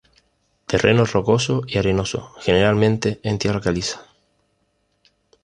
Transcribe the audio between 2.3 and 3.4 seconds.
generalmente en